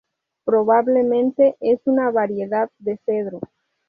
Probablemente 0.47 1.57
es 1.59 1.79
una 1.85 2.09
variedad 2.09 2.71
de 2.79 2.97
cedro. 3.05 3.39